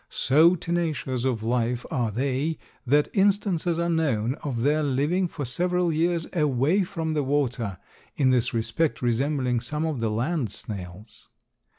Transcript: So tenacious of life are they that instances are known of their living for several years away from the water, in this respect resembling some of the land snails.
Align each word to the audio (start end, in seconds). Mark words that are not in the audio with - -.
So 0.09 0.55
tenacious 0.55 1.25
of 1.25 1.43
life 1.43 1.85
are 1.91 2.09
they 2.09 2.57
that 2.87 3.09
instances 3.13 3.77
are 3.77 3.87
known 3.87 4.33
of 4.41 4.63
their 4.63 4.81
living 4.81 5.27
for 5.27 5.45
several 5.45 5.93
years 5.93 6.25
away 6.33 6.83
from 6.83 7.13
the 7.13 7.21
water, 7.21 7.77
in 8.15 8.31
this 8.31 8.51
respect 8.51 9.03
resembling 9.03 9.59
some 9.59 9.85
of 9.85 9.99
the 9.99 10.09
land 10.09 10.49
snails. 10.49 11.27